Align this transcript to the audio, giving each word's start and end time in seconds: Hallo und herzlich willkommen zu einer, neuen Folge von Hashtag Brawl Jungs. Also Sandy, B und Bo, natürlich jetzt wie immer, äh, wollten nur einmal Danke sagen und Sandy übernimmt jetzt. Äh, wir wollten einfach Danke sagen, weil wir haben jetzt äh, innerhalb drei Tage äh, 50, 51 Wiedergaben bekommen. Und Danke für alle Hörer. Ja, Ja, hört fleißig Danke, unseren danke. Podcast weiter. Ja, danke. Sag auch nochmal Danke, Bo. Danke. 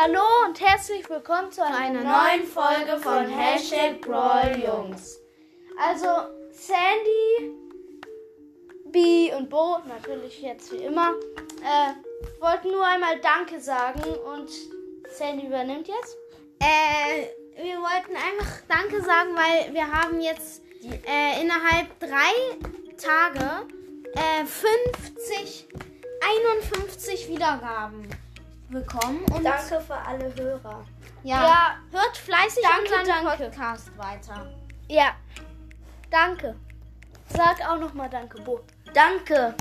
Hallo 0.00 0.22
und 0.46 0.60
herzlich 0.60 1.10
willkommen 1.10 1.50
zu 1.50 1.60
einer, 1.60 2.04
neuen 2.04 2.46
Folge 2.46 3.00
von 3.02 3.26
Hashtag 3.26 4.00
Brawl 4.00 4.56
Jungs. 4.64 5.18
Also 5.76 6.06
Sandy, 6.52 7.58
B 8.92 9.34
und 9.34 9.50
Bo, 9.50 9.78
natürlich 9.88 10.40
jetzt 10.40 10.70
wie 10.70 10.84
immer, 10.84 11.14
äh, 11.64 12.40
wollten 12.40 12.70
nur 12.70 12.86
einmal 12.86 13.18
Danke 13.18 13.60
sagen 13.60 14.04
und 14.04 14.48
Sandy 15.10 15.48
übernimmt 15.48 15.88
jetzt. 15.88 16.16
Äh, 16.60 17.26
wir 17.60 17.78
wollten 17.78 18.14
einfach 18.14 18.60
Danke 18.68 19.02
sagen, 19.02 19.30
weil 19.34 19.74
wir 19.74 19.90
haben 19.90 20.20
jetzt 20.20 20.62
äh, 21.08 21.42
innerhalb 21.42 21.98
drei 21.98 22.60
Tage 22.96 23.66
äh, 24.14 24.44
50, 24.44 25.66
51 26.20 27.28
Wiedergaben 27.30 28.08
bekommen. 28.70 29.20
Und 29.34 29.44
Danke 29.44 29.80
für 29.80 29.94
alle 29.96 30.34
Hörer. 30.34 30.84
Ja, 31.22 31.42
Ja, 31.42 31.76
hört 31.90 32.16
fleißig 32.16 32.62
Danke, 32.62 33.00
unseren 33.00 33.24
danke. 33.24 33.44
Podcast 33.44 33.98
weiter. 33.98 34.46
Ja, 34.88 35.12
danke. 36.10 36.54
Sag 37.28 37.60
auch 37.68 37.78
nochmal 37.78 38.08
Danke, 38.08 38.40
Bo. 38.42 38.60
Danke. 38.94 39.54